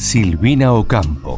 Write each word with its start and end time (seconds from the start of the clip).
Silvina 0.00 0.72
Ocampo. 0.72 1.36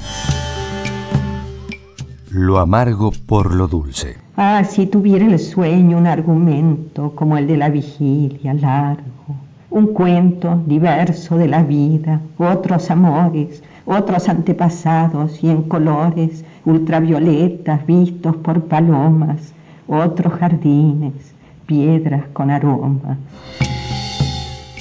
Lo 2.31 2.61
amargo 2.61 3.11
por 3.27 3.52
lo 3.52 3.67
dulce. 3.67 4.17
Ah, 4.36 4.63
si 4.63 4.86
tuviera 4.86 5.27
el 5.27 5.41
sueño 5.41 5.99
un 5.99 6.07
argumento 6.07 7.11
como 7.17 7.36
el 7.36 7.49
de 7.49 7.56
la 7.56 7.70
vigilia 7.70 8.54
largo, 8.54 9.34
un 9.68 9.88
cuento 9.88 10.62
diverso 10.64 11.36
de 11.38 11.48
la 11.48 11.64
vida, 11.64 12.20
otros 12.38 12.88
amores, 12.93 13.64
otros 13.84 14.29
antepasados 14.29 15.42
y 15.42 15.50
en 15.50 15.64
colores 15.64 16.44
ultravioletas 16.64 17.84
vistos 17.84 18.36
por 18.36 18.62
palomas, 18.66 19.52
otros 19.88 20.34
jardines, 20.34 21.34
piedras 21.66 22.26
con 22.32 22.48
aroma. 22.48 23.18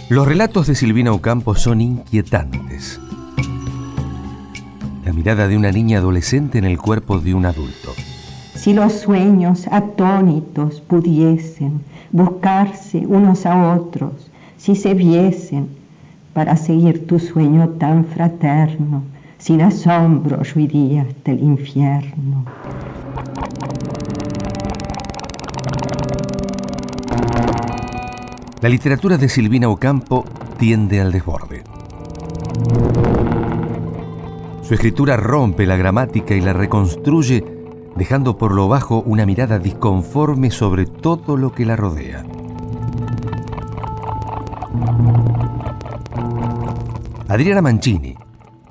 Los 0.07 0.27
relatos 0.27 0.67
de 0.67 0.75
Silvina 0.75 1.11
Ocampo 1.11 1.55
son 1.55 1.81
inquietantes 1.81 3.01
la 5.11 5.15
mirada 5.17 5.49
de 5.49 5.57
una 5.57 5.73
niña 5.73 5.97
adolescente 5.97 6.57
en 6.57 6.63
el 6.63 6.77
cuerpo 6.77 7.19
de 7.19 7.33
un 7.33 7.45
adulto. 7.45 7.91
Si 8.55 8.71
los 8.73 8.93
sueños 8.93 9.67
atónitos 9.69 10.79
pudiesen 10.79 11.81
buscarse 12.13 12.99
unos 13.05 13.45
a 13.45 13.73
otros, 13.75 14.31
si 14.57 14.77
se 14.77 14.93
viesen 14.93 15.67
para 16.33 16.55
seguir 16.55 17.07
tu 17.07 17.19
sueño 17.19 17.67
tan 17.77 18.05
fraterno, 18.05 19.03
sin 19.37 19.61
asombro 19.61 20.43
yo 20.43 20.61
iría 20.61 21.01
hasta 21.01 21.31
el 21.31 21.43
infierno. 21.43 22.45
La 28.61 28.69
literatura 28.69 29.17
de 29.17 29.27
Silvina 29.27 29.67
Ocampo 29.67 30.23
tiende 30.57 31.01
al 31.01 31.11
desborde. 31.11 31.70
Su 34.71 34.75
escritura 34.75 35.17
rompe 35.17 35.65
la 35.65 35.75
gramática 35.75 36.33
y 36.33 36.39
la 36.39 36.53
reconstruye, 36.53 37.43
dejando 37.97 38.37
por 38.37 38.53
lo 38.53 38.69
bajo 38.69 39.01
una 39.01 39.25
mirada 39.25 39.59
disconforme 39.59 40.49
sobre 40.49 40.85
todo 40.85 41.35
lo 41.35 41.51
que 41.51 41.65
la 41.65 41.75
rodea. 41.75 42.23
Adriana 47.27 47.61
Mancini 47.61 48.15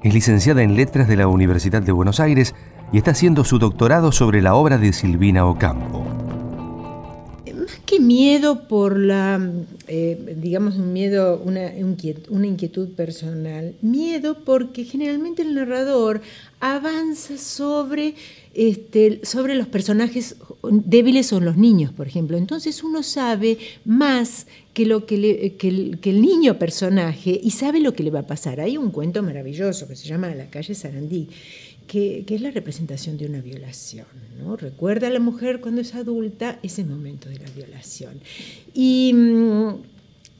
es 0.00 0.14
licenciada 0.14 0.62
en 0.62 0.74
Letras 0.74 1.06
de 1.06 1.16
la 1.16 1.28
Universidad 1.28 1.82
de 1.82 1.92
Buenos 1.92 2.18
Aires 2.18 2.54
y 2.92 2.96
está 2.96 3.10
haciendo 3.10 3.44
su 3.44 3.58
doctorado 3.58 4.10
sobre 4.10 4.40
la 4.40 4.54
obra 4.54 4.78
de 4.78 4.94
Silvina 4.94 5.44
Ocampo 5.44 5.99
miedo 7.98 8.68
por 8.68 8.98
la, 8.98 9.40
eh, 9.88 10.36
digamos, 10.36 10.76
un 10.76 10.92
miedo, 10.92 11.42
una 11.44 11.72
una 12.28 12.46
inquietud 12.46 12.88
personal. 12.90 13.74
Miedo 13.82 14.38
porque 14.44 14.84
generalmente 14.84 15.42
el 15.42 15.54
narrador 15.54 16.20
avanza 16.60 17.38
sobre, 17.38 18.14
este, 18.54 19.20
sobre 19.24 19.54
los 19.54 19.66
personajes 19.66 20.36
débiles 20.62 21.32
o 21.32 21.40
los 21.40 21.56
niños, 21.56 21.92
por 21.92 22.06
ejemplo. 22.06 22.36
Entonces 22.36 22.84
uno 22.84 23.02
sabe 23.02 23.58
más 23.84 24.46
que, 24.74 24.86
lo 24.86 25.06
que, 25.06 25.56
que, 25.58 25.68
el, 25.68 25.98
que, 26.00 26.10
el, 26.10 26.20
niño 26.20 26.58
personaje 26.58 27.40
y 27.42 27.50
sabe 27.50 27.80
lo 27.80 27.94
que 27.94 28.02
le 28.02 28.10
va 28.10 28.20
a 28.20 28.26
pasar. 28.26 28.60
Hay 28.60 28.76
un 28.76 28.90
cuento 28.90 29.22
maravilloso 29.22 29.88
que 29.88 29.96
se 29.96 30.06
llama 30.06 30.34
La 30.34 30.50
calle 30.50 30.74
Sarandí 30.74 31.28
que, 31.90 32.24
es 32.28 32.40
la 32.40 32.52
representación 32.52 33.18
de 33.18 33.26
una 33.26 33.40
violación. 33.40 34.06
¿no? 34.38 34.56
Recuerda 34.56 35.08
a 35.08 35.10
la 35.10 35.18
mujer 35.18 35.60
cuando 35.60 35.80
es 35.80 35.96
adulta 35.96 36.60
ese 36.62 36.84
momento 36.84 37.28
de 37.28 37.40
la 37.40 37.50
violación. 37.50 38.20
Y, 38.72 39.12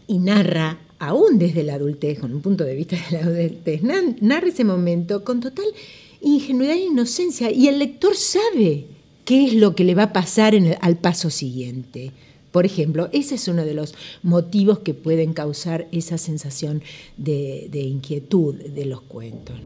y 0.07 0.19
narra, 0.19 0.79
aún 1.01 1.41
desde 1.41 1.65
la 1.65 1.75
adultez, 1.75 2.21
con 2.21 2.33
un 2.33 2.41
punto 2.41 2.63
de 2.63 2.77
vista 2.77 2.97
de 3.11 3.19
la 3.19 3.25
adultez, 3.25 3.83
narra 3.83 4.47
ese 4.47 4.63
momento 4.63 5.25
con 5.25 5.41
total 5.41 5.67
ingenuidad 6.21 6.77
e 6.77 6.85
inocencia. 6.85 7.51
Y 7.51 7.67
el 7.67 7.81
lector 7.81 8.15
sabe 8.15 8.85
qué 9.25 9.47
es 9.47 9.55
lo 9.55 9.75
que 9.75 9.83
le 9.83 9.97
va 9.97 10.05
a 10.05 10.13
pasar 10.13 10.55
al 10.81 10.99
paso 10.99 11.31
siguiente. 11.31 12.13
Por 12.53 12.65
ejemplo, 12.65 13.09
ese 13.13 13.35
es 13.35 13.49
uno 13.49 13.65
de 13.65 13.75
los 13.75 13.95
motivos 14.23 14.79
que 14.79 14.95
pueden 14.95 15.33
causar 15.33 15.89
esa 15.91 16.17
sensación 16.17 16.81
de 17.17 17.69
inquietud 17.73 18.55
de 18.55 18.85
los 18.87 19.01
cuentos. 19.01 19.57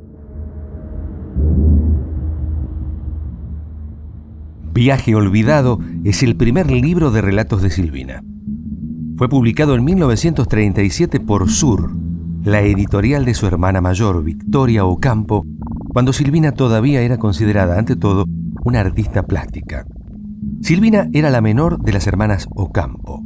Viaje 4.75 5.15
Olvidado 5.15 5.79
es 6.03 6.25
el 6.25 6.35
primer 6.35 6.69
libro 6.69 7.13
de 7.13 7.21
relatos 7.21 7.63
de 7.63 7.71
Silvina. 7.71 8.25
Fue 9.17 9.29
publicado 9.29 9.77
en 9.77 9.85
1937 9.85 11.21
por 11.21 11.49
Sur, 11.49 11.93
la 12.43 12.61
editorial 12.61 13.25
de 13.25 13.35
su 13.35 13.47
hermana 13.47 13.81
mayor, 13.81 14.25
Victoria 14.25 14.85
Ocampo, 14.85 15.47
cuando 15.93 16.13
Silvina 16.13 16.51
todavía 16.51 17.03
era 17.03 17.19
considerada, 17.19 17.79
ante 17.79 17.95
todo, 17.95 18.25
una 18.65 18.81
artista 18.81 19.23
plástica. 19.23 19.87
Silvina 20.61 21.09
era 21.13 21.31
la 21.31 21.41
menor 21.41 21.81
de 21.81 21.93
las 21.93 22.09
hermanas 22.09 22.49
Ocampo. 22.57 23.23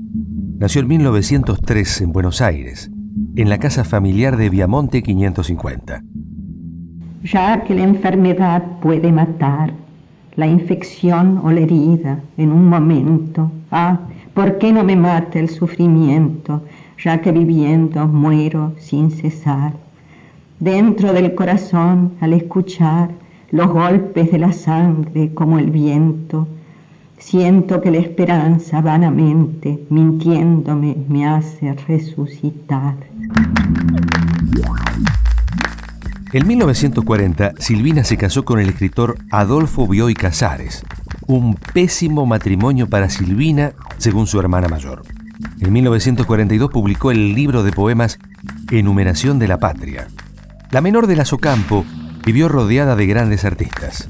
Nació 0.58 0.82
en 0.82 0.88
1903 0.88 2.02
en 2.02 2.12
Buenos 2.12 2.42
Aires, 2.42 2.90
en 3.36 3.48
la 3.48 3.56
casa 3.56 3.84
familiar 3.84 4.36
de 4.36 4.50
Viamonte 4.50 5.02
550. 5.02 6.02
Ya 7.22 7.64
que 7.64 7.74
la 7.74 7.84
enfermedad 7.84 8.80
puede 8.82 9.10
matar, 9.12 9.87
la 10.38 10.46
infección 10.46 11.40
o 11.42 11.50
la 11.50 11.60
herida 11.60 12.20
en 12.36 12.52
un 12.52 12.68
momento. 12.68 13.50
Ah, 13.72 13.98
¿por 14.34 14.58
qué 14.58 14.72
no 14.72 14.84
me 14.84 14.94
mata 14.94 15.40
el 15.40 15.48
sufrimiento, 15.48 16.62
ya 17.02 17.20
que 17.20 17.32
viviendo 17.32 18.06
muero 18.06 18.72
sin 18.78 19.10
cesar? 19.10 19.72
Dentro 20.60 21.12
del 21.12 21.34
corazón, 21.34 22.12
al 22.20 22.34
escuchar 22.34 23.10
los 23.50 23.66
golpes 23.66 24.30
de 24.30 24.38
la 24.38 24.52
sangre 24.52 25.34
como 25.34 25.58
el 25.58 25.72
viento, 25.72 26.46
siento 27.18 27.80
que 27.80 27.90
la 27.90 27.98
esperanza 27.98 28.80
vanamente, 28.80 29.86
mintiéndome, 29.90 30.98
me 31.08 31.26
hace 31.26 31.74
resucitar. 31.88 32.94
En 36.30 36.46
1940, 36.46 37.54
Silvina 37.58 38.04
se 38.04 38.18
casó 38.18 38.44
con 38.44 38.60
el 38.60 38.68
escritor 38.68 39.16
Adolfo 39.30 39.88
Bioy 39.88 40.12
Casares, 40.12 40.84
un 41.26 41.54
pésimo 41.54 42.26
matrimonio 42.26 42.86
para 42.86 43.08
Silvina, 43.08 43.72
según 43.96 44.26
su 44.26 44.38
hermana 44.38 44.68
mayor. 44.68 45.04
En 45.58 45.72
1942 45.72 46.70
publicó 46.70 47.12
el 47.12 47.34
libro 47.34 47.62
de 47.62 47.72
poemas 47.72 48.18
Enumeración 48.70 49.38
de 49.38 49.48
la 49.48 49.58
Patria. 49.58 50.08
La 50.70 50.82
menor 50.82 51.06
de 51.06 51.16
las 51.16 51.32
Ocampo 51.32 51.86
vivió 52.26 52.50
rodeada 52.50 52.94
de 52.94 53.06
grandes 53.06 53.46
artistas. 53.46 54.06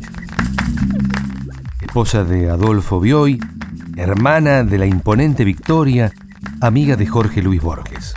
Esposa 1.81 2.25
de 2.25 2.51
Adolfo 2.51 2.99
Bioy, 2.99 3.39
hermana 3.97 4.65
de 4.65 4.79
la 4.79 4.87
imponente 4.87 5.45
Victoria, 5.45 6.11
amiga 6.61 6.97
de 6.97 7.07
Jorge 7.07 7.43
Luis 7.43 7.63
Borges. 7.63 8.15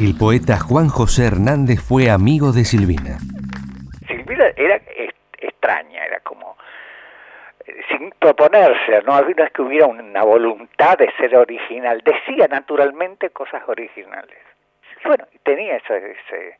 El 0.00 0.16
poeta 0.16 0.56
Juan 0.58 0.88
José 0.88 1.26
Hernández 1.26 1.78
fue 1.78 2.08
amigo 2.08 2.52
de 2.52 2.64
Silvina. 2.64 3.18
Silvina 4.08 4.46
era 4.56 4.80
extraña, 5.36 6.06
era 6.06 6.20
como 6.20 6.56
eh, 7.66 7.82
sin 7.90 8.10
proponerse, 8.12 9.02
no 9.04 9.12
había 9.12 9.48
que 9.48 9.60
hubiera 9.60 9.86
una 9.86 10.22
voluntad 10.22 10.96
de 10.96 11.12
ser 11.18 11.36
original, 11.36 12.02
decía 12.02 12.48
naturalmente 12.48 13.28
cosas 13.28 13.62
originales. 13.66 14.38
Bueno, 15.04 15.26
tenía 15.42 15.76
ese, 15.76 16.56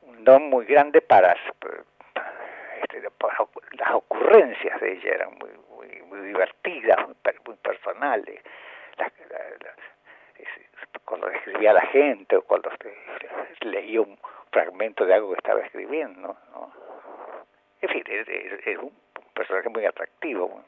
un 0.00 0.24
don 0.24 0.48
muy 0.48 0.64
grande 0.64 1.02
para, 1.02 1.36
este, 2.80 3.02
las 3.72 3.92
ocurrencias 3.92 4.80
de 4.80 4.92
ella 4.94 5.14
eran 5.16 5.28
muy, 5.38 5.50
muy, 6.08 6.26
divertidas, 6.26 6.96
muy, 7.06 7.56
personales 7.56 8.40
cuando 11.12 11.28
escribía 11.28 11.72
a 11.72 11.74
la 11.74 11.86
gente 11.92 12.36
o 12.36 12.42
cuando 12.42 12.70
leía 13.70 14.00
un 14.00 14.16
fragmento 14.50 15.04
de 15.04 15.12
algo 15.12 15.28
que 15.32 15.36
estaba 15.36 15.60
escribiendo. 15.60 16.34
En 17.82 17.88
fin, 17.90 18.02
es, 18.08 18.78
un 18.78 18.92
personaje 19.34 19.68
muy 19.68 19.84
atractivo. 19.84 20.62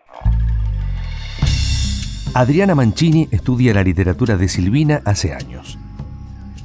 Adriana 2.34 2.74
Mancini 2.74 3.26
estudia 3.32 3.72
la 3.72 3.82
literatura 3.82 4.36
de 4.36 4.48
Silvina 4.48 5.00
hace 5.06 5.32
años. 5.32 5.78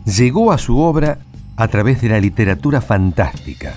Llegó 0.06 0.52
a 0.52 0.58
su 0.58 0.78
obra 0.82 1.20
a 1.56 1.68
través 1.70 2.02
de 2.02 2.10
la 2.10 2.20
literatura 2.20 2.82
fantástica. 2.82 3.76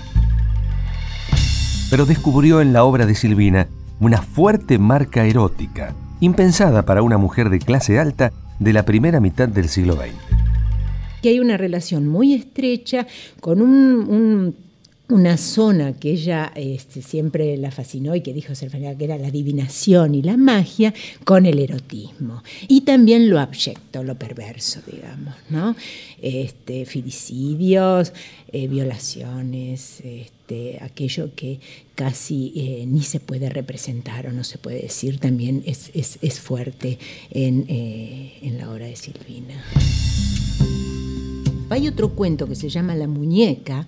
Pero 1.89 2.05
descubrió 2.05 2.59
en 2.59 2.73
la 2.73 2.83
obra 2.83 3.05
de 3.05 3.15
Silvina 3.15 3.67
una 4.01 4.21
fuerte 4.21 4.79
marca 4.79 5.23
erótica, 5.23 5.93
impensada 6.19 6.83
para 6.83 7.03
una 7.03 7.17
mujer 7.17 7.47
de 7.47 7.59
clase 7.59 7.99
alta 7.99 8.31
de 8.59 8.73
la 8.73 8.83
primera 8.85 9.19
mitad 9.19 9.47
del 9.47 9.69
siglo 9.69 9.95
XX. 9.95 10.13
Que 11.21 11.29
hay 11.29 11.39
una 11.39 11.57
relación 11.57 12.07
muy 12.07 12.33
estrecha 12.33 13.07
con 13.39 13.61
un, 13.61 14.55
una 15.09 15.37
zona 15.37 15.93
que 15.93 16.11
ella 16.11 16.51
este, 16.55 17.01
siempre 17.01 17.57
la 17.57 17.71
fascinó 17.71 18.15
y 18.15 18.21
que 18.21 18.33
dijo 18.33 18.55
Serfanera 18.55 18.97
que 18.97 19.03
era 19.03 19.17
la 19.17 19.27
adivinación 19.27 20.15
y 20.15 20.21
la 20.21 20.37
magia 20.37 20.93
con 21.25 21.45
el 21.45 21.59
erotismo. 21.59 22.41
Y 22.67 22.81
también 22.81 23.29
lo 23.29 23.39
abyecto, 23.39 24.03
lo 24.03 24.15
perverso, 24.15 24.79
digamos, 24.89 25.35
¿no? 25.49 25.75
Este, 26.21 26.85
filicidios, 26.85 28.13
eh, 28.51 28.67
violaciones, 28.67 30.01
este, 30.05 30.79
aquello 30.81 31.31
que 31.35 31.59
casi 31.95 32.53
eh, 32.55 32.85
ni 32.87 33.03
se 33.03 33.19
puede 33.19 33.49
representar 33.49 34.27
o 34.27 34.31
no 34.31 34.43
se 34.45 34.57
puede 34.57 34.83
decir, 34.83 35.19
también 35.19 35.63
es, 35.65 36.39
fuerte 36.39 36.97
en, 37.29 37.65
eh, 37.67 38.33
en 38.41 38.57
la 38.57 38.71
obra 38.71 38.85
de 38.85 38.95
Silvina. 38.95 39.63
Hay 41.69 41.87
otro 41.87 42.09
cuento 42.09 42.47
que 42.47 42.55
se 42.55 42.69
llama 42.69 42.95
La 42.95 43.07
muñeca, 43.07 43.87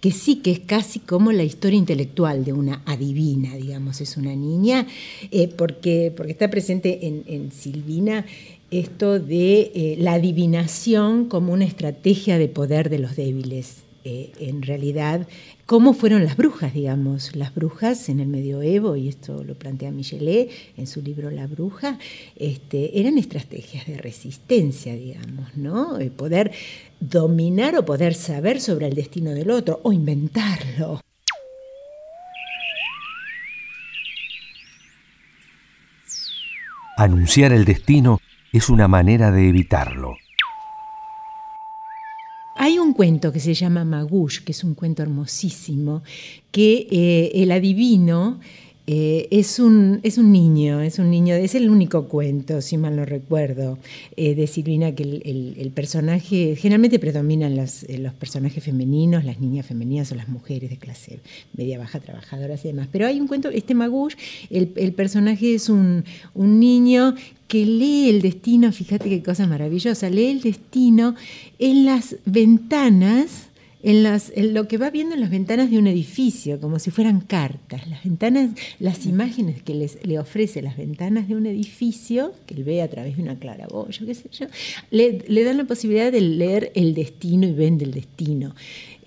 que 0.00 0.12
sí 0.12 0.36
que 0.36 0.50
es 0.50 0.60
casi 0.60 0.98
como 0.98 1.32
la 1.32 1.42
historia 1.42 1.78
intelectual 1.78 2.44
de 2.44 2.52
una 2.52 2.82
adivina, 2.86 3.54
digamos, 3.56 4.00
es 4.00 4.16
una 4.16 4.34
niña, 4.34 4.86
eh, 5.30 5.48
porque, 5.48 6.12
porque 6.16 6.32
está 6.32 6.50
presente 6.50 7.06
en, 7.06 7.50
Silvina 7.52 8.26
esto 8.70 9.20
de 9.20 9.70
eh, 9.74 9.96
la 9.98 10.14
adivinación 10.14 11.26
como 11.26 11.52
una 11.52 11.64
estrategia 11.64 12.36
de 12.36 12.48
poder 12.48 12.90
de 12.90 12.98
los 12.98 13.14
débiles. 13.16 13.85
Eh, 14.08 14.30
en 14.38 14.62
realidad 14.62 15.26
cómo 15.66 15.92
fueron 15.92 16.24
las 16.24 16.36
brujas, 16.36 16.72
digamos. 16.72 17.34
Las 17.34 17.52
brujas 17.52 18.08
en 18.08 18.20
el 18.20 18.28
medioevo, 18.28 18.94
y 18.94 19.08
esto 19.08 19.42
lo 19.42 19.56
plantea 19.56 19.90
Michelet 19.90 20.48
en 20.76 20.86
su 20.86 21.02
libro 21.02 21.28
La 21.32 21.48
bruja, 21.48 21.98
este, 22.36 23.00
eran 23.00 23.18
estrategias 23.18 23.84
de 23.84 23.98
resistencia, 23.98 24.94
digamos, 24.94 25.56
¿no? 25.56 25.98
poder 26.16 26.52
dominar 27.00 27.76
o 27.76 27.84
poder 27.84 28.14
saber 28.14 28.60
sobre 28.60 28.86
el 28.86 28.94
destino 28.94 29.32
del 29.32 29.50
otro 29.50 29.80
o 29.82 29.92
inventarlo. 29.92 31.00
Anunciar 36.96 37.52
el 37.52 37.64
destino 37.64 38.20
es 38.52 38.70
una 38.70 38.86
manera 38.86 39.32
de 39.32 39.48
evitarlo. 39.48 40.16
Hay 42.66 42.80
un 42.80 42.94
cuento 42.94 43.30
que 43.30 43.38
se 43.38 43.54
llama 43.54 43.84
Magush, 43.84 44.42
que 44.42 44.50
es 44.50 44.64
un 44.64 44.74
cuento 44.74 45.00
hermosísimo, 45.00 46.02
que 46.50 46.88
eh, 46.90 47.30
el 47.40 47.52
adivino 47.52 48.40
eh, 48.88 49.26
es, 49.32 49.58
un, 49.58 49.98
es 50.04 50.16
un 50.16 50.30
niño, 50.30 50.80
es 50.80 51.00
un 51.00 51.10
niño, 51.10 51.34
es 51.34 51.56
el 51.56 51.68
único 51.70 52.06
cuento, 52.06 52.60
si 52.60 52.76
mal 52.78 52.94
no 52.94 53.04
recuerdo, 53.04 53.78
eh, 54.16 54.36
de 54.36 54.46
Silvina, 54.46 54.94
que 54.94 55.02
el, 55.02 55.72
personaje, 55.74 56.54
generalmente 56.56 57.00
predominan 57.00 57.56
los, 57.56 57.84
los, 57.88 58.14
personajes 58.14 58.62
femeninos, 58.62 59.24
las 59.24 59.40
niñas 59.40 59.66
femeninas 59.66 60.12
o 60.12 60.14
las 60.14 60.28
mujeres 60.28 60.70
de 60.70 60.76
clase 60.76 61.18
media 61.56 61.78
baja, 61.78 61.98
trabajadoras 61.98 62.64
y 62.64 62.68
demás. 62.68 62.88
Pero 62.92 63.06
hay 63.06 63.20
un 63.20 63.26
cuento, 63.26 63.50
este 63.50 63.74
Magush, 63.74 64.14
el, 64.50 64.72
el 64.76 64.92
personaje 64.92 65.54
es 65.54 65.68
un, 65.68 66.04
un 66.34 66.60
niño 66.60 67.14
que 67.48 67.66
lee 67.66 68.08
el 68.08 68.22
destino, 68.22 68.70
fíjate 68.70 69.08
qué 69.08 69.22
cosa 69.22 69.48
maravillosa, 69.48 70.10
lee 70.10 70.26
el 70.26 70.42
destino 70.42 71.16
en 71.58 71.84
las 71.86 72.16
ventanas 72.24 73.48
en, 73.86 74.02
las, 74.02 74.32
lo 74.36 74.66
que 74.66 74.78
va 74.78 74.90
viendo 74.90 75.14
en 75.14 75.20
las 75.20 75.30
ventanas 75.30 75.70
de 75.70 75.78
un 75.78 75.86
edificio, 75.86 76.58
como 76.60 76.80
si 76.80 76.90
fueran 76.90 77.20
cartas. 77.20 77.86
Las 77.86 78.02
ventanas, 78.02 78.50
las 78.80 79.06
imágenes 79.06 79.62
que 79.62 79.74
les, 79.74 80.04
le 80.04 80.18
ofrece 80.18 80.60
las 80.60 80.76
ventanas 80.76 81.28
de 81.28 81.36
un 81.36 81.46
edificio, 81.46 82.32
que 82.46 82.54
él 82.54 82.64
ve 82.64 82.82
a 82.82 82.90
través 82.90 83.16
de 83.16 83.22
una 83.22 83.38
claraboya, 83.38 84.04
qué 84.04 84.14
sé 84.14 84.28
yo, 84.32 84.46
le, 84.90 85.24
le 85.28 85.44
dan 85.44 85.58
la 85.58 85.66
posibilidad 85.66 86.10
de 86.10 86.20
leer 86.20 86.72
el 86.74 86.94
destino 86.94 87.46
y 87.46 87.52
vende 87.52 87.84
el 87.84 87.92
destino 87.92 88.56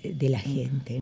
eh, 0.02 0.14
de 0.18 0.28
la 0.30 0.38
gente. 0.38 1.00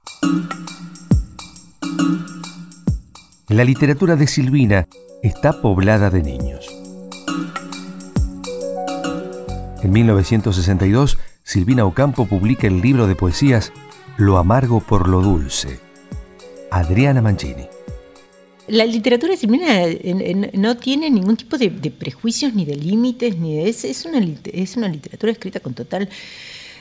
La 3.47 3.63
literatura 3.63 4.17
de 4.17 4.27
Silvina 4.27 4.89
está 5.23 5.63
poblada 5.63 6.11
de 6.11 6.25
niños. 6.25 6.67
En 9.85 9.93
1962 9.93 11.17
Silvina 11.49 11.87
Ocampo 11.87 12.27
publica 12.27 12.67
el 12.67 12.83
libro 12.83 13.07
de 13.07 13.15
poesías 13.15 13.73
Lo 14.19 14.37
amargo 14.37 14.81
por 14.81 15.09
lo 15.09 15.23
dulce. 15.23 15.81
Adriana 16.71 17.23
Mancini. 17.23 17.67
La 18.67 18.85
literatura 18.85 19.35
Silvina 19.35 19.87
no 20.53 20.77
tiene 20.77 21.09
ningún 21.09 21.39
tipo 21.39 21.57
de, 21.57 21.71
prejuicios 21.71 22.53
ni 22.53 22.67
de 22.67 22.77
límites, 22.77 23.39
ni 23.39 23.57
de, 23.57 23.71
es, 23.71 23.87
es, 23.87 24.05
una, 24.05 24.23
es 24.53 24.77
una 24.77 24.89
literatura 24.89 25.33
escrita 25.33 25.61
con 25.61 25.73
total 25.73 26.11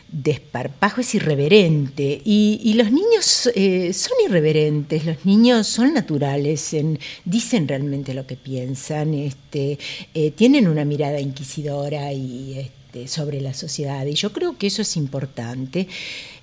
desparpajo, 0.09 0.99
es 0.99 1.15
irreverente. 1.15 2.21
Y, 2.25 2.73
los 2.73 2.91
niños 2.91 3.49
eh, 3.55 3.93
son 3.93 4.17
irreverentes, 4.25 5.05
los 5.05 5.23
niños 5.25 5.65
son 5.65 5.93
naturales, 5.93 6.75
dicen 7.23 7.69
realmente 7.69 8.13
lo 8.13 8.27
que 8.27 8.35
piensan, 8.35 9.13
este, 9.13 9.79
eh, 10.13 10.31
tienen 10.31 10.67
una 10.67 10.83
mirada 10.83 11.21
inquisidora 11.21 12.11
y 12.11 12.69
este, 12.97 13.07
sobre 13.07 13.41
la 13.41 13.53
sociedad. 13.53 14.05
Y 14.05 14.13
yo 14.13 14.31
creo 14.31 14.57
que 14.57 14.67
eso 14.67 14.81
es 14.81 14.97
importante 14.97 15.87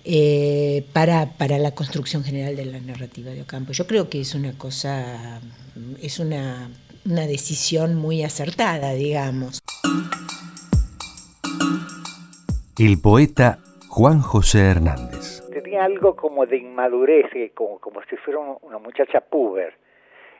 eh, 0.04 0.84
para, 0.92 1.30
para, 1.38 1.58
la 1.58 1.74
construcción 1.74 2.22
general 2.24 2.56
de 2.56 2.64
la 2.66 2.80
narrativa 2.80 3.30
de 3.30 3.42
Ocampo. 3.42 3.72
Yo 3.72 3.86
creo 3.86 4.08
que 4.08 4.20
es 4.20 4.34
una 4.34 4.56
cosa, 4.56 5.40
es 6.02 6.18
una, 6.18 6.70
una 7.06 7.26
decisión 7.26 7.94
muy 7.94 8.22
acertada, 8.22 8.92
digamos. 8.92 9.60
El 12.78 13.00
poeta 13.00 13.58
Juan 13.88 14.20
José 14.20 14.70
Hernández. 14.70 15.42
Tenía 15.52 15.84
algo 15.84 16.16
como 16.16 16.46
de 16.46 16.58
inmadurez, 16.58 17.26
como, 17.54 17.78
como 17.78 18.00
si 18.10 18.16
fuera 18.16 18.40
una 18.40 18.78
muchacha 18.78 19.20
puber. 19.20 19.74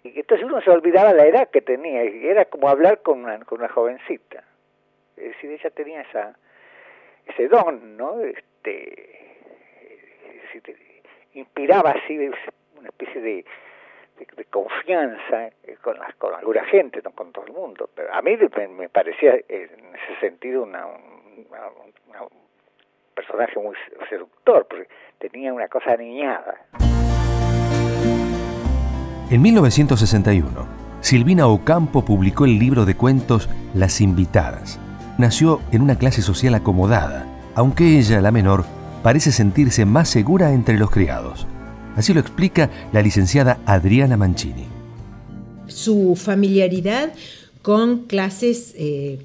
Y 0.03 0.21
entonces 0.21 0.45
uno 0.45 0.61
se 0.61 0.71
olvidaba 0.71 1.15
la 1.15 1.25
edad 1.27 1.49
que 1.51 1.63
tenía, 1.63 2.05
y 2.05 2.27
era 2.27 2.45
como 2.45 2.69
hablar 2.69 3.01
con 3.01 3.21
una, 3.21 3.39
con 3.39 3.61
una 3.61 3.69
jovencita. 3.69 4.45
Es 5.17 5.29
decir, 5.29 5.51
ella 5.51 5.71
tenía 5.71 6.03
esa, 6.03 6.37
ese 7.27 7.49
don, 7.49 7.97
¿no? 7.97 8.21
Este, 8.21 9.15
inspiraba 11.35 11.91
así 11.91 12.17
una 12.19 12.89
especie 12.89 13.21
de, 13.21 13.45
de, 14.37 14.45
confianza 14.47 15.51
con, 15.83 15.99
la, 15.99 16.13
con 16.19 16.35
alguna 16.35 16.65
gente, 16.67 17.01
no 17.03 17.11
con 17.11 17.33
todo 17.33 17.47
el 17.47 17.53
mundo. 17.53 17.91
Pero 17.95 18.13
a 18.13 18.23
mí 18.23 18.37
me, 18.77 18.89
parecía 18.89 19.35
en 19.49 19.71
ese 19.95 20.21
sentido 20.21 20.63
un 20.63 20.73
personaje 23.15 23.59
muy 23.59 23.77
seductor, 24.09 24.67
porque 24.69 24.89
tenía 25.19 25.53
una 25.53 25.69
cosa 25.69 25.97
niñada. 25.97 26.67
En 29.31 29.43
1961, 29.43 30.69
Silvina 31.01 31.49
Ocampo 31.49 32.05
publicó 32.05 32.45
el 32.45 32.59
libro 32.59 32.85
de 32.85 32.97
cuentos 32.97 33.49
Las 33.75 34.01
Invitadas, 34.01 34.81
nació 35.19 35.61
en 35.73 35.83
una 35.83 35.97
clase 35.97 36.23
social 36.23 36.55
acomodada, 36.55 37.27
aunque 37.55 37.99
ella, 37.99 38.21
la 38.21 38.31
menor, 38.31 38.65
parece 39.03 39.33
sentirse 39.33 39.85
más 39.85 40.09
segura 40.09 40.53
entre 40.53 40.79
los 40.79 40.91
criados. 40.91 41.47
Así 41.97 42.13
lo 42.13 42.21
explica 42.21 42.71
la 42.93 43.03
licenciada 43.03 43.59
Adriana 43.67 44.17
Mancini. 44.17 44.67
Su 45.67 46.17
familiaridad 46.17 47.13
con 47.63 48.05
clases 48.05 48.75
eh, 48.77 49.21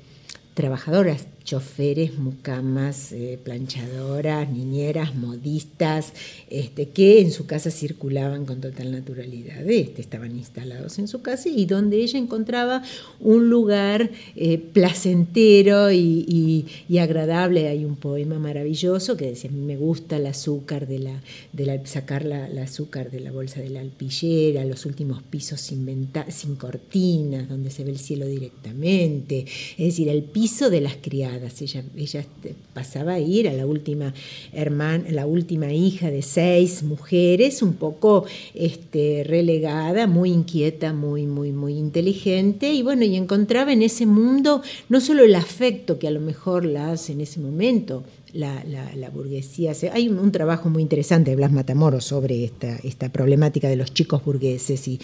trabajadoras 0.54 1.28
choferes, 1.44 2.18
mucamas, 2.18 3.12
eh, 3.12 3.40
planchadoras, 3.44 4.50
niñeras, 4.50 5.16
modistas, 5.16 6.14
este, 6.50 6.90
que 6.90 7.22
en 7.22 7.32
su 7.32 7.46
casa 7.46 7.72
circulaban 7.72 8.46
con 8.46 8.62
total 8.62 8.92
naturalidad. 8.92 9.68
Este, 9.70 10.02
estaban 10.02 10.36
instalados 10.36 11.00
en 11.00 11.08
su 11.08 11.22
casa 11.22 11.50
y 11.50 11.66
donde 11.66 11.98
ella 11.98 12.20
encontraba 12.20 12.84
un 13.20 13.50
lugar 13.50 14.12
eh, 14.36 14.58
placentero 14.58 15.92
y, 15.92 16.66
agradable. 17.00 17.70
Hay 17.70 17.86
un 17.86 17.96
poema 17.96 18.40
maravilloso 18.40 19.16
que 19.16 19.28
decía, 19.28 19.50
me 19.52 19.78
gusta 19.78 20.18
el 20.18 20.26
azúcar 20.26 20.86
de 20.86 21.00
la, 21.00 21.22
de 21.54 21.82
sacar 21.86 22.26
la, 22.26 22.50
azúcar 22.62 23.10
de 23.10 23.22
la 23.22 23.32
bolsa 23.32 23.62
de 23.62 23.70
la 23.70 23.80
alpillera, 23.80 24.66
los 24.66 24.86
últimos 24.86 25.24
pisos 25.24 25.62
sin, 25.62 26.10
sin 26.28 26.56
cortinas, 26.58 27.48
donde 27.48 27.72
se 27.72 27.86
ve 27.86 27.92
el 27.92 28.00
cielo 28.00 28.26
directamente, 28.26 29.46
es 29.78 29.86
decir, 29.86 30.10
el 30.10 30.24
piso 30.24 30.70
de 30.70 30.82
las 30.82 30.98
criadas 31.02 31.39
ella, 31.48 31.84
este, 31.96 32.56
pasaba 32.74 33.14
a 33.14 33.20
ir 33.20 33.48
a 33.48 33.54
la 33.54 33.66
última 33.66 34.14
hermana, 34.54 35.06
la 35.10 35.26
última 35.26 35.72
hija 35.74 36.12
de 36.12 36.22
seis 36.22 36.84
mujeres, 36.84 37.62
un 37.62 37.74
poco 37.74 38.26
este, 38.54 39.24
relegada, 39.26 40.08
muy 40.08 40.32
inquieta, 40.32 40.94
muy, 40.94 41.26
muy, 41.26 41.52
muy 41.52 41.78
inteligente, 41.78 42.74
y 42.74 42.82
bueno, 42.82 43.04
y 43.04 43.16
encontraba 43.16 43.74
en 43.74 43.84
ese 43.84 44.06
mundo 44.06 44.62
no 44.90 45.02
solo 45.02 45.24
el 45.24 45.36
afecto 45.36 46.00
que 46.00 46.08
a 46.08 46.12
lo 46.12 46.22
mejor 46.22 46.66
la 46.66 46.92
hace 46.92 47.14
en 47.14 47.22
ese 47.22 47.40
momento, 47.40 48.04
la, 48.34 49.10
burguesía. 49.14 49.74
Hay 49.94 50.08
un, 50.08 50.32
trabajo 50.32 50.70
muy 50.70 50.82
interesante 50.82 51.32
de 51.32 51.38
Blas 51.38 51.52
Matamoros 51.52 52.06
sobre 52.06 52.44
esta, 52.44 52.78
esta 52.84 53.10
problemática 53.10 53.68
de 53.68 53.76
los 53.76 53.94
chicos 53.94 54.24
burgueses 54.24 54.88
y, 54.88 55.00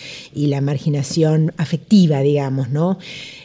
la 0.45 0.61
marginación 0.61 1.51
afectiva, 1.57 2.19
digamos, 2.21 2.69
¿no? 2.69 2.99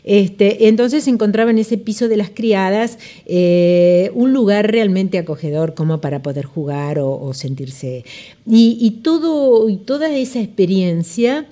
Este, 0.05 0.69
entonces 0.69 1.09
encontraba 1.09 1.51
en 1.51 1.59
ese 1.59 1.79
piso 1.79 2.09
de 2.09 2.19
las 2.19 2.31
criadas 2.31 2.99
eh, 3.25 4.11
un 4.15 4.35
lugar 4.35 4.71
realmente 4.71 5.19
acogedor 5.19 5.75
como 5.75 6.01
para 6.01 6.21
poder 6.23 6.45
jugar 6.45 6.99
o, 7.01 7.33
sentirse. 7.33 8.05
Y, 8.47 9.01
todo, 9.03 9.69
y 9.69 9.77
toda 9.77 10.15
esa 10.15 10.41
experiencia 10.41 11.47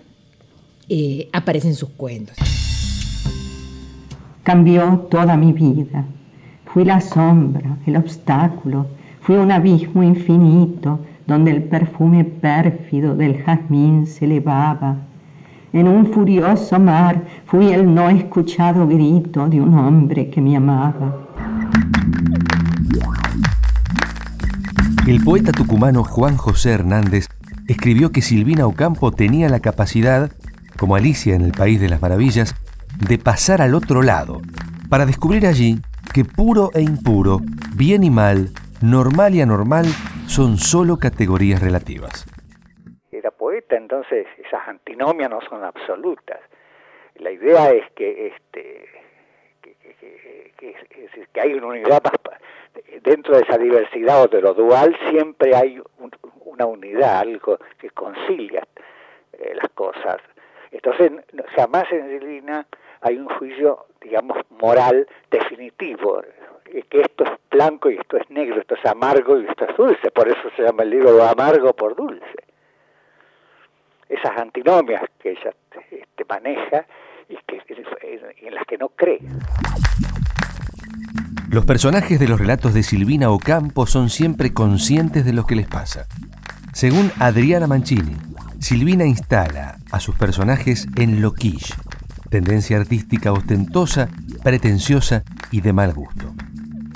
eh, 0.88 1.28
aparece 1.32 1.68
en 1.68 1.74
sus 1.74 1.88
cuentos. 1.90 2.36
Cambió 4.42 5.06
toda 5.10 5.36
mi 5.36 5.52
vida 5.52 6.06
Fui 6.72 6.84
la 6.84 7.00
sombra, 7.00 7.78
el 7.86 7.96
obstáculo, 7.96 8.86
fui 9.22 9.36
un 9.36 9.50
abismo 9.50 10.02
infinito 10.02 11.00
donde 11.26 11.50
el 11.50 11.62
perfume 11.62 12.24
pérfido 12.24 13.16
del 13.16 13.42
jazmín 13.42 14.06
se 14.06 14.26
elevaba. 14.26 14.96
En 15.72 15.88
un 15.88 16.06
furioso 16.12 16.78
mar 16.78 17.22
fui 17.46 17.72
el 17.72 17.94
no 17.94 18.10
escuchado 18.10 18.86
grito 18.86 19.48
de 19.48 19.62
un 19.62 19.72
hombre 19.74 20.28
que 20.28 20.42
me 20.42 20.56
amaba. 20.56 21.16
El 25.06 25.24
poeta 25.24 25.52
tucumano 25.52 26.04
Juan 26.04 26.36
José 26.36 26.72
Hernández 26.72 27.28
escribió 27.66 28.12
que 28.12 28.20
Silvina 28.20 28.66
Ocampo 28.66 29.10
tenía 29.10 29.48
la 29.48 29.60
capacidad, 29.60 30.30
como 30.78 30.96
Alicia 30.96 31.34
en 31.34 31.42
el 31.42 31.52
País 31.52 31.80
de 31.80 31.88
las 31.88 32.02
Maravillas, 32.02 32.54
de 32.98 33.16
pasar 33.16 33.62
al 33.62 33.74
otro 33.74 34.02
lado, 34.02 34.42
para 34.90 35.06
descubrir 35.06 35.46
allí 35.46 35.80
que 36.18 36.24
puro 36.24 36.70
e 36.74 36.80
impuro, 36.80 37.38
bien 37.76 38.02
y 38.02 38.10
mal, 38.10 38.48
normal 38.82 39.36
y 39.36 39.40
anormal 39.40 39.84
son 40.26 40.56
solo 40.56 40.96
categorías 40.96 41.62
relativas. 41.62 42.26
Era 43.12 43.30
poeta, 43.30 43.76
entonces 43.76 44.26
esas 44.36 44.66
antinomias 44.66 45.30
no 45.30 45.40
son 45.42 45.62
absolutas. 45.62 46.40
La 47.20 47.30
idea 47.30 47.70
es 47.70 47.84
que 47.92 48.34
este 48.34 48.88
que, 50.58 51.40
hay 51.40 51.54
una 51.54 51.68
unidad 51.68 52.02
dentro 53.04 53.36
de 53.36 53.42
esa 53.42 53.56
diversidad 53.56 54.20
o 54.20 54.26
de 54.26 54.40
lo 54.40 54.54
dual 54.54 54.98
siempre 55.10 55.54
hay 55.54 55.80
una 56.46 56.66
unidad, 56.66 57.20
algo 57.20 57.58
que 57.78 57.90
concilia 57.90 58.66
eh, 59.34 59.54
las 59.54 59.70
cosas. 59.70 60.16
Entonces 60.72 61.12
jamás 61.54 61.84
en 61.92 62.08
Silvina 62.08 62.66
hay 63.00 63.16
un 63.16 63.28
juicio, 63.28 63.86
digamos, 64.00 64.38
moral 64.50 65.06
definitivo, 65.30 66.22
que 66.64 67.00
esto 67.00 67.24
es 67.24 67.30
blanco 67.50 67.90
y 67.90 67.96
esto 67.96 68.16
es 68.16 68.28
negro, 68.30 68.60
esto 68.60 68.74
es 68.74 68.84
amargo 68.86 69.40
y 69.40 69.46
esto 69.46 69.64
es 69.64 69.76
dulce, 69.76 70.10
por 70.10 70.28
eso 70.28 70.50
se 70.56 70.62
llama 70.62 70.82
el 70.82 70.90
libro 70.90 71.22
amargo 71.22 71.72
por 71.74 71.96
dulce. 71.96 72.44
Esas 74.08 74.36
antinomias 74.38 75.02
que 75.18 75.32
ella 75.32 75.54
este, 75.90 76.24
maneja 76.28 76.86
y 77.28 77.36
que, 77.46 77.62
en 78.40 78.54
las 78.54 78.64
que 78.64 78.78
no 78.78 78.88
cree. 78.88 79.20
Los 81.50 81.64
personajes 81.64 82.20
de 82.20 82.28
los 82.28 82.38
relatos 82.38 82.74
de 82.74 82.82
Silvina 82.82 83.30
Ocampo 83.30 83.86
son 83.86 84.10
siempre 84.10 84.52
conscientes 84.52 85.24
de 85.24 85.32
lo 85.32 85.44
que 85.44 85.56
les 85.56 85.66
pasa. 85.66 86.06
Según 86.74 87.10
Adriana 87.18 87.66
Mancini, 87.66 88.16
Silvina 88.60 89.06
instala 89.06 89.76
a 89.90 90.00
sus 90.00 90.16
personajes 90.16 90.86
en 90.96 91.22
lo 91.22 91.32
quiche, 91.32 91.74
tendencia 92.28 92.76
artística 92.76 93.32
ostentosa, 93.32 94.08
pretenciosa 94.42 95.24
y 95.50 95.60
de 95.60 95.72
mal 95.72 95.92
gusto. 95.94 96.34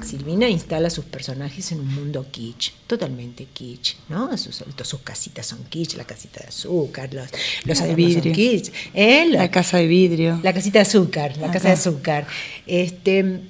Silvina 0.03 0.49
instala 0.49 0.89
a 0.89 0.91
sus 0.91 1.05
personajes 1.05 1.71
en 1.73 1.81
un 1.81 1.95
mundo 1.95 2.27
kitsch, 2.31 2.73
totalmente 2.87 3.47
kitsch, 3.47 3.97
¿no? 4.09 4.37
Sus, 4.37 4.65
sus 4.83 5.01
casitas 5.01 5.47
son 5.47 5.65
kitsch, 5.69 5.95
la 5.95 6.05
casita 6.05 6.41
de 6.41 6.49
azúcar, 6.49 7.15
los, 7.15 7.29
los 7.65 7.79
de 7.79 7.95
vidrio. 7.95 8.33
kitsch, 8.33 8.73
¿eh? 8.95 9.27
la, 9.31 9.51
casa 9.51 9.79
de 9.79 9.87
vidrio. 9.87 10.41
La 10.43 10.53
casita 10.53 10.81
de 10.81 10.83
azúcar, 10.83 11.37
la 11.39 11.51
casa 11.51 11.69
de 11.69 11.75
azúcar. 11.75 12.27
Este, 12.67 13.43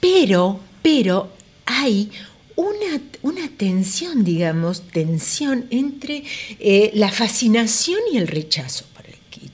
pero, 0.00 0.60
pero 0.82 1.32
hay 1.64 2.10
una, 2.56 3.00
una, 3.22 3.48
tensión, 3.56 4.24
digamos, 4.24 4.82
tensión 4.82 5.66
entre 5.70 6.24
eh, 6.60 6.90
la 6.94 7.10
fascinación 7.10 7.98
y 8.12 8.18
el 8.18 8.28
rechazo 8.28 8.84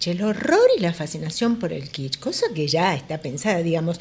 el 0.06 0.22
horror 0.22 0.66
y 0.76 0.80
la 0.80 0.92
fascinación 0.92 1.56
por 1.56 1.72
el 1.72 1.90
kitsch, 1.90 2.18
cosa 2.18 2.46
que 2.54 2.68
ya 2.68 2.94
está 2.94 3.18
pensada, 3.18 3.62
digamos. 3.62 4.00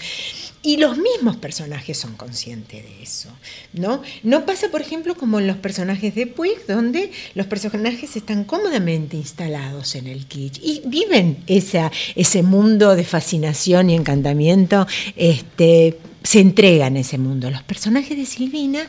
Y 0.61 0.77
los 0.77 0.97
mismos 0.97 1.37
personajes 1.37 1.97
son 1.97 2.15
conscientes 2.15 2.83
de 2.83 3.01
eso, 3.01 3.29
¿no? 3.73 4.01
No 4.23 4.45
pasa, 4.45 4.69
por 4.69 4.81
ejemplo, 4.81 5.15
como 5.15 5.39
en 5.39 5.47
los 5.47 5.57
personajes 5.57 6.13
de 6.15 6.27
Puig, 6.27 6.65
donde 6.67 7.11
los 7.35 7.47
personajes 7.47 8.15
están 8.15 8.43
cómodamente 8.43 9.17
instalados 9.17 9.95
en 9.95 10.07
el 10.07 10.27
kitsch 10.27 10.59
y 10.61 10.81
viven 10.85 11.43
esa, 11.47 11.91
ese 12.15 12.43
mundo 12.43 12.95
de 12.95 13.03
fascinación 13.03 13.89
y 13.89 13.95
encantamiento 13.95 14.87
este, 15.15 15.97
se 16.27 16.41
entrega 16.41 16.87
en 16.87 16.97
ese 16.97 17.17
mundo. 17.17 17.49
Los 17.49 17.63
personajes 17.63 18.17
de 18.17 18.25
Silvina 18.25 18.81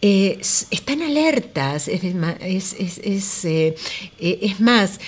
eh, 0.00 0.38
están 0.70 1.02
alertas, 1.02 1.88
es, 1.88 2.76
es, 2.78 3.44
eh, 3.44 3.74
eh, 4.20 4.54
más, 4.60 5.00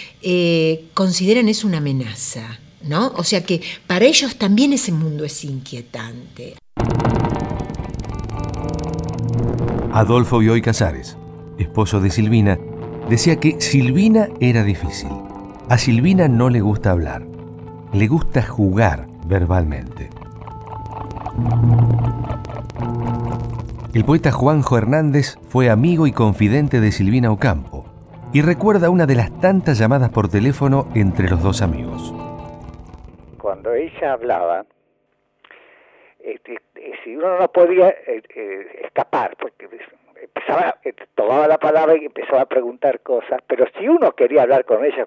consideran 0.92 1.48
eso 1.48 1.68
una 1.68 1.78
amenaza, 1.78 2.58
¿no? 2.82 3.12
O 3.14 3.22
sea 3.22 3.44
que 3.44 3.60
para 3.86 4.06
ellos 4.06 4.34
también 4.34 4.72
ese 4.72 4.90
mundo 4.90 5.24
es 5.24 5.44
inquietante. 5.44 6.56
Adolfo 9.92 10.38
Bioy 10.38 10.60
Casares, 10.60 11.16
esposo 11.60 12.00
de 12.00 12.10
Silvina, 12.10 12.58
decía 13.08 13.38
que 13.38 13.60
Silvina 13.60 14.30
era 14.40 14.64
difícil. 14.64 15.10
A 15.68 15.78
Silvina 15.78 16.26
no 16.26 16.50
le 16.50 16.60
gusta 16.60 16.90
hablar, 16.90 17.24
le 17.92 18.08
gusta 18.08 18.42
jugar 18.42 19.06
verbalmente. 19.26 20.17
El 23.94 24.04
poeta 24.04 24.30
Juanjo 24.30 24.78
Hernández 24.78 25.38
fue 25.48 25.70
amigo 25.70 26.06
y 26.06 26.12
confidente 26.12 26.80
de 26.80 26.92
Silvina 26.92 27.32
Ocampo 27.32 27.84
y 28.32 28.42
recuerda 28.42 28.90
una 28.90 29.06
de 29.06 29.14
las 29.14 29.40
tantas 29.40 29.78
llamadas 29.78 30.10
por 30.10 30.28
teléfono 30.28 30.88
entre 30.94 31.28
los 31.28 31.42
dos 31.42 31.62
amigos. 31.62 32.14
Cuando 33.38 33.72
ella 33.74 34.12
hablaba, 34.12 34.66
este, 36.20 36.58
eh, 36.74 36.92
si 37.02 37.16
uno 37.16 37.38
no 37.38 37.48
podía 37.50 37.88
eh, 37.88 38.22
eh, 38.34 38.82
escapar, 38.84 39.34
porque 39.38 39.68
empezaba, 40.20 40.76
tomaba 41.14 41.48
la 41.48 41.58
palabra 41.58 41.96
y 41.96 42.04
empezaba 42.04 42.42
a 42.42 42.46
preguntar 42.46 43.00
cosas, 43.00 43.40
pero 43.46 43.66
si 43.78 43.88
uno 43.88 44.12
quería 44.12 44.42
hablar 44.42 44.64
con 44.64 44.84
ella, 44.84 45.06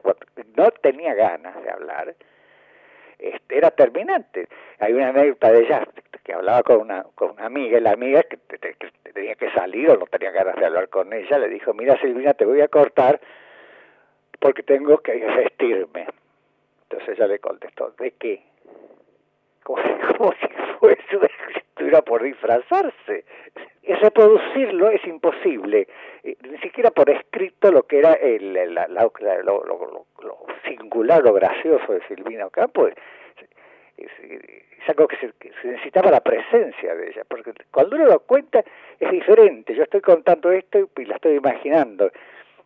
no 0.57 0.71
tenía 0.71 1.13
ganas 1.13 1.61
de 1.63 1.69
hablar, 1.69 2.15
este, 3.19 3.57
era 3.57 3.69
terminante. 3.71 4.47
Hay 4.79 4.93
una 4.93 5.09
anécdota 5.09 5.51
de 5.51 5.59
ella 5.61 5.87
que 6.23 6.33
hablaba 6.33 6.63
con 6.63 6.77
una, 6.81 7.03
con 7.15 7.31
una 7.31 7.45
amiga, 7.45 7.77
y 7.77 7.81
la 7.81 7.91
amiga 7.91 8.23
que, 8.23 8.37
tenía 9.13 9.35
que 9.35 9.51
salir 9.51 9.89
o 9.89 9.97
no 9.97 10.05
tenía 10.05 10.31
ganas 10.31 10.55
de 10.55 10.65
hablar 10.65 10.89
con 10.89 11.11
ella, 11.13 11.37
le 11.39 11.49
dijo, 11.49 11.73
mira 11.73 11.99
Silvina, 11.99 12.33
te 12.33 12.45
voy 12.45 12.61
a 12.61 12.67
cortar 12.67 13.19
porque 14.39 14.63
tengo 14.63 14.97
que 14.99 15.13
vestirme. 15.13 16.07
Entonces 16.83 17.17
ella 17.17 17.27
le 17.27 17.39
contestó, 17.39 17.91
¿de 17.97 18.11
qué? 18.11 18.43
Como, 19.63 19.81
si 20.33 20.47
fuese, 20.79 21.31
estuviera 21.55 22.01
por 22.01 22.23
disfrazarse. 22.23 23.25
Y 23.83 23.93
reproducirlo 23.93 24.89
es 24.89 25.05
imposible, 25.05 25.87
ni 26.23 26.57
siquiera 26.59 26.91
por 26.91 27.09
escrito 27.09 27.71
lo 27.71 27.83
que 27.83 27.99
era 27.99 28.13
el, 28.13 28.53
lo, 28.73 30.05
singular, 30.65 31.23
lo 31.23 31.33
gracioso 31.33 31.93
de 31.93 32.01
Silvina 32.07 32.45
Ocampo, 32.45 32.87
es 34.03 34.89
algo 34.89 35.07
que 35.07 35.17
se, 35.17 35.31
necesitaba 35.67 36.11
la 36.11 36.21
presencia 36.21 36.95
de 36.95 37.09
ella, 37.09 37.23
porque 37.27 37.53
cuando 37.71 37.95
uno 37.95 38.05
lo 38.05 38.19
cuenta 38.21 38.63
es 38.99 39.11
diferente. 39.11 39.75
Yo 39.75 39.83
estoy 39.83 40.01
contando 40.01 40.51
esto 40.51 40.89
y 40.97 41.05
la 41.05 41.15
estoy 41.15 41.35
imaginando, 41.35 42.11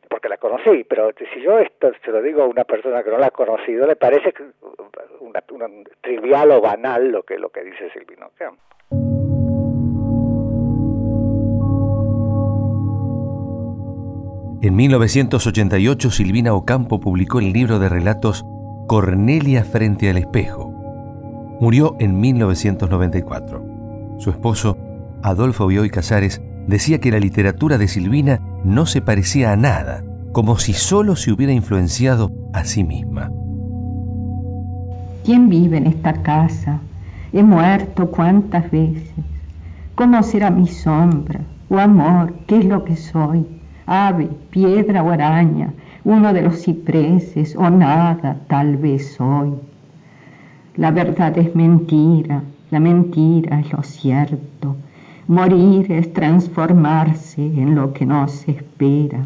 porque 0.09 0.29
la 0.29 0.37
conocí, 0.37 0.83
pero 0.83 1.11
si 1.33 1.41
yo 1.41 1.59
esto 1.59 1.91
se 2.03 2.11
lo 2.11 2.21
digo 2.21 2.43
a 2.43 2.47
una 2.47 2.63
persona 2.63 3.03
que 3.03 3.09
no 3.09 3.17
la 3.17 3.27
ha 3.27 3.31
conocido, 3.31 3.87
le 3.87 3.95
parece 3.95 4.33
una, 5.19 5.41
trivial 6.01 6.51
o 6.51 6.61
banal 6.61 7.09
lo 7.09 7.23
que, 7.23 7.37
lo 7.37 7.49
que 7.49 7.63
dice 7.63 7.89
Silvino 7.91 8.31
Campo. 8.37 8.61
En 14.65 14.75
1988 14.75 16.09
Silvina 16.09 16.55
Ocampo 16.55 16.99
publicó 16.99 17.39
el 17.39 17.53
libro 17.53 17.77
de 17.77 17.87
relatos 17.87 18.43
Cornelia 18.87 19.63
frente 19.63 20.09
al 20.09 20.17
espejo, 20.17 20.74
Murió 21.59 21.95
en 21.99 22.19
1994. 22.19 23.63
Su 24.17 24.29
esposo, 24.29 24.77
Adolfo 25.23 25.67
Bioy 25.67 25.89
Casares, 25.89 26.41
decía 26.67 26.99
que 26.99 27.11
la 27.11 27.19
literatura 27.19 27.77
de 27.77 27.87
Silvina 27.87 28.41
no 28.63 28.85
se 28.85 29.01
parecía 29.01 29.53
a 29.53 29.55
nada, 29.55 30.03
como 30.33 30.57
si 30.57 30.73
solo 30.73 31.15
se 31.15 31.31
hubiera 31.31 31.53
influenciado 31.53 32.31
a 32.53 32.65
sí 32.65 32.83
misma. 32.83 33.31
¿Quién 35.23 35.47
vive 35.49 35.77
en 35.77 35.87
esta 35.87 36.13
casa? 36.21 36.79
He 37.31 37.41
muerto 37.41 38.11
cuántas 38.11 38.69
veces. 38.69 39.13
¿Cómo 39.95 40.21
será 40.23 40.49
mi 40.49 40.67
sombra? 40.67 41.39
O 41.69 41.79
amor, 41.79 42.33
¿qué 42.47 42.59
es 42.59 42.65
lo 42.65 42.83
que 42.83 42.97
soy? 42.97 43.47
Ave, 43.85 44.29
piedra 44.49 45.03
o 45.03 45.09
araña, 45.09 45.73
uno 46.03 46.33
de 46.33 46.41
los 46.41 46.61
cipreses 46.61 47.55
o 47.55 47.69
nada, 47.69 48.37
tal 48.47 48.77
vez 48.77 49.13
soy. 49.15 49.53
La 50.77 50.91
verdad 50.91 51.37
es 51.37 51.55
mentira, 51.55 52.43
la 52.69 52.81
mentira 52.81 53.61
es 53.61 53.71
lo 53.71 53.81
cierto. 53.81 54.75
Morir 55.25 55.89
es 55.89 56.11
transformarse 56.11 57.45
en 57.45 57.75
lo 57.75 57.93
que 57.93 58.05
no 58.05 58.27
se 58.27 58.51
espera. 58.51 59.19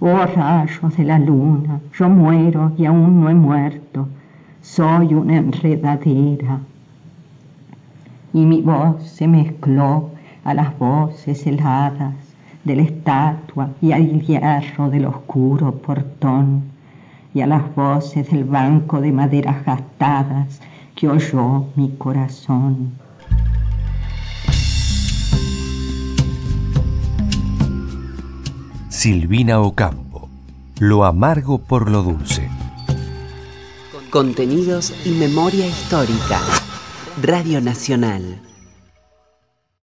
Oh 0.00 0.26
rayos 0.26 0.96
de 0.96 1.04
la 1.04 1.20
luna, 1.20 1.78
yo 1.96 2.08
muero 2.08 2.72
y 2.76 2.86
aún 2.86 3.20
no 3.20 3.30
he 3.30 3.34
muerto. 3.34 4.08
Soy 4.60 5.14
una 5.14 5.36
enredadera. 5.36 6.58
Y 8.32 8.44
mi 8.44 8.60
voz 8.60 9.04
se 9.04 9.28
mezcló 9.28 10.10
a 10.42 10.52
las 10.52 10.76
voces 10.80 11.46
heladas 11.46 12.14
de 12.64 12.74
la 12.74 12.82
estatua 12.82 13.70
y 13.80 13.92
al 13.92 14.20
hierro 14.20 14.90
del 14.90 15.04
oscuro 15.04 15.76
portón 15.76 16.64
y 17.34 17.40
a 17.40 17.46
las 17.46 17.72
voces 17.76 18.28
del 18.32 18.42
banco 18.42 19.00
de 19.00 19.12
maderas 19.12 19.64
gastadas 19.64 20.60
que 21.02 21.08
oyó 21.08 21.66
mi 21.74 21.96
corazón. 21.98 22.92
Silvina 28.88 29.58
Ocampo, 29.58 30.28
lo 30.78 31.04
amargo 31.04 31.58
por 31.58 31.90
lo 31.90 32.04
dulce. 32.04 32.48
Contenidos 34.10 34.94
y 35.04 35.10
memoria 35.10 35.66
histórica. 35.66 36.38
Radio 37.20 37.60
Nacional. 37.60 38.40